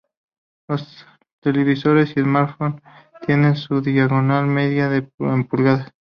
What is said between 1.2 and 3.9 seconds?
televisores y "smartphones" tienen su